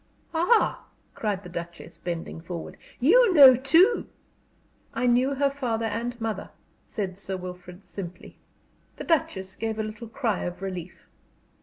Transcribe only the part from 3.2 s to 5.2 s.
know, too?" "I